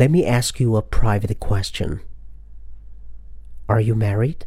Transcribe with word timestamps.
Let 0.00 0.10
me 0.10 0.24
ask 0.24 0.58
you 0.58 0.76
a 0.76 0.80
private 0.80 1.38
question. 1.40 2.00
Are 3.68 3.82
you 3.82 3.94
married? 3.94 4.46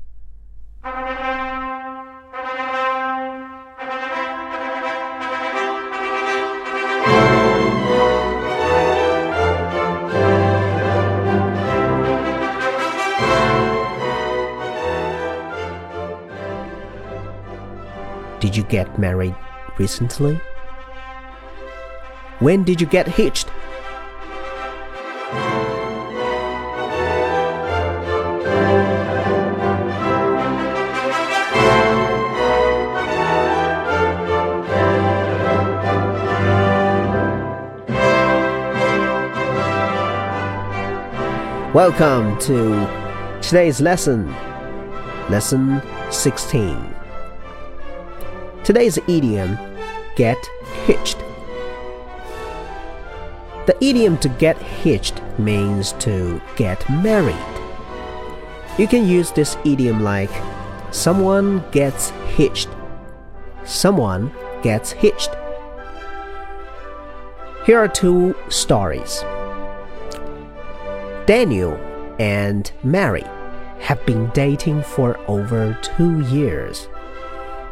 Did 18.40 18.56
you 18.56 18.64
get 18.64 18.98
married 18.98 19.36
recently? 19.78 20.42
When 22.40 22.64
did 22.64 22.82
you 22.82 22.88
get 22.88 23.08
hitched? 23.08 23.53
Welcome 41.74 42.38
to 42.42 42.88
today's 43.42 43.82
lesson, 43.82 44.32
lesson 45.32 45.82
16. 46.12 46.94
Today's 48.64 49.00
idiom, 49.08 49.58
get 50.16 50.38
hitched. 50.86 51.18
The 53.66 53.76
idiom 53.82 54.20
to 54.20 54.30
get 54.30 54.56
hitched 54.62 55.20
means 55.40 55.94
to 55.94 56.40
get 56.58 56.88
married. 56.92 57.36
You 58.78 58.88
can 58.88 59.08
use 59.08 59.32
this 59.32 59.58
idiom 59.66 60.04
like 60.04 60.30
someone 60.92 61.64
gets 61.72 62.12
hitched. 62.36 62.70
Someone 63.64 64.32
gets 64.62 64.92
hitched. 64.92 65.32
Here 67.66 67.80
are 67.80 67.88
two 67.88 68.36
stories. 68.50 69.24
Daniel 71.26 71.74
and 72.20 72.70
Mary 72.84 73.24
have 73.80 74.06
been 74.06 74.30
dating 74.32 74.84
for 74.84 75.18
over 75.30 75.78
two 75.82 76.20
years. 76.28 76.90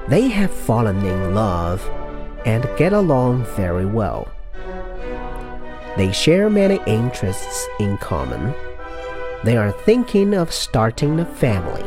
They 0.08 0.30
have 0.30 0.52
fallen 0.52 1.06
in 1.06 1.36
love 1.36 1.86
and 2.46 2.64
get 2.78 2.94
along 2.94 3.44
very 3.58 3.86
well. 3.86 4.32
They 5.98 6.14
share 6.14 6.50
many 6.50 6.80
interests 6.88 7.68
in 7.80 7.98
common. 7.98 8.54
They 9.44 9.58
are 9.58 9.72
thinking 9.72 10.34
of 10.34 10.54
starting 10.54 11.20
a 11.20 11.26
family. 11.26 11.84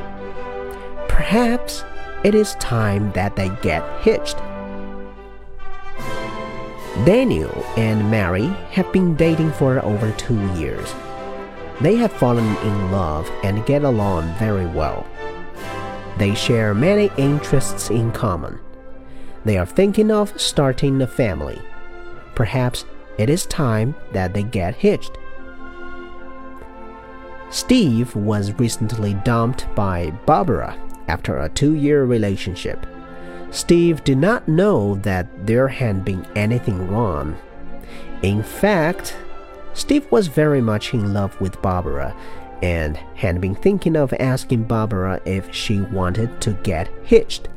Perhaps 1.09 1.83
it 2.25 2.35
is 2.35 2.57
time 2.57 3.11
that 3.13 3.37
they 3.37 3.49
get 3.63 3.83
hitched. 4.03 4.37
Daniel 7.07 7.65
and 7.79 8.11
Mary 8.11 8.49
have 8.71 8.93
been 8.93 9.17
dating 9.17 9.53
for 9.53 9.83
over 9.83 10.13
two 10.13 10.41
years. 10.55 10.95
They 11.81 11.97
have 11.97 12.13
fallen 12.13 12.57
in 12.59 12.93
love 12.93 13.31
and 13.43 13.67
get 13.67 13.83
along 13.83 14.33
very 14.35 14.67
well. 14.67 15.07
They 16.19 16.35
share 16.35 16.75
many 16.75 17.11
interests 17.17 17.91
in 17.91 18.13
common. 18.13 18.61
They 19.45 19.59
are 19.59 19.67
thinking 19.67 20.11
of 20.11 20.41
starting 20.41 21.03
a 21.03 21.07
family. 21.07 21.61
Perhaps 22.35 22.85
it 23.19 23.29
is 23.29 23.47
time 23.47 23.95
that 24.13 24.35
they 24.35 24.43
get 24.43 24.77
hitched. 24.77 25.19
Steve 27.51 28.15
was 28.17 28.59
recently 28.59 29.15
dumped 29.15 29.73
by 29.75 30.11
Barbara 30.27 30.77
after 31.09 31.39
a 31.39 31.49
two 31.49 31.75
year 31.75 32.05
relationship. 32.05 32.87
Steve 33.51 34.03
did 34.03 34.19
not 34.19 34.49
know 34.49 34.97
that 34.97 35.47
there 35.47 35.69
had 35.69 36.05
been 36.05 36.27
anything 36.35 36.89
wrong. 36.91 37.37
In 38.23 38.43
fact, 38.43 39.17
Steve 39.75 40.07
was 40.11 40.29
very 40.29 40.61
much 40.61 40.95
in 40.95 41.13
love 41.13 41.39
with 41.41 41.61
Barbara 41.61 42.15
and 42.63 42.97
had 43.17 43.41
been 43.41 43.55
thinking 43.55 43.97
of 43.97 44.15
asking 44.15 44.65
Barbara 44.65 45.21
if 45.25 45.53
she 45.53 45.81
wanted 45.81 46.41
to 46.41 46.53
get 46.63 46.89
hitched. 47.05 47.49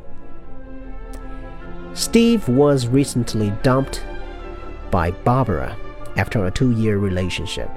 Steve 1.93 2.47
was 2.49 2.87
recently 2.87 3.51
dumped 3.63 4.03
by 4.91 5.11
Barbara 5.11 5.77
after 6.15 6.45
a 6.45 6.51
two 6.51 6.71
year 6.71 6.97
relationship. 6.97 7.69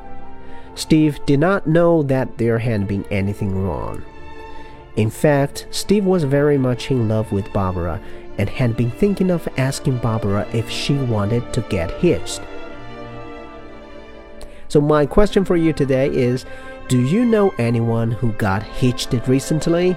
Steve 0.74 1.18
did 1.26 1.40
not 1.40 1.66
know 1.66 2.02
that 2.02 2.38
there 2.38 2.58
had 2.58 2.88
been 2.88 3.04
anything 3.10 3.62
wrong. 3.62 4.02
In 4.96 5.10
fact, 5.10 5.66
Steve 5.70 6.04
was 6.04 6.24
very 6.24 6.58
much 6.58 6.90
in 6.90 7.08
love 7.08 7.30
with 7.32 7.52
Barbara 7.52 8.00
and 8.38 8.48
had 8.48 8.76
been 8.76 8.90
thinking 8.90 9.30
of 9.30 9.48
asking 9.56 9.98
Barbara 9.98 10.46
if 10.52 10.70
she 10.70 10.94
wanted 10.94 11.52
to 11.52 11.60
get 11.62 11.90
hitched. 11.92 12.40
So, 14.70 14.80
my 14.80 15.04
question 15.04 15.44
for 15.44 15.56
you 15.56 15.72
today 15.72 16.08
is 16.08 16.46
Do 16.86 17.00
you 17.00 17.24
know 17.24 17.52
anyone 17.58 18.12
who 18.12 18.30
got 18.34 18.62
hitched 18.62 19.12
it 19.12 19.26
recently? 19.26 19.96